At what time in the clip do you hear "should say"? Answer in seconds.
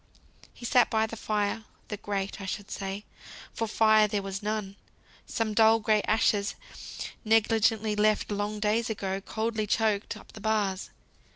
2.47-3.05